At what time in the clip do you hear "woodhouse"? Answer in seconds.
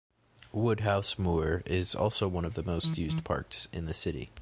0.51-1.19